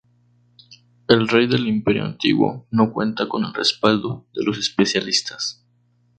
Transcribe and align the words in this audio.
El 1.07 1.27
rey 1.27 1.45
del 1.45 1.67
imperio 1.67 2.03
antiguo 2.05 2.65
no 2.71 2.91
cuenta 2.91 3.27
con 3.29 3.45
el 3.45 3.53
respaldo 3.53 4.25
de 4.33 4.43
los 4.43 4.57
especialistas. 4.57 5.63